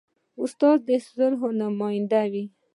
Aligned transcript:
استاد 0.43 0.77
د 0.87 0.89
اصلاح 0.99 1.39
نماینده 1.59 2.23
وي. 2.31 2.43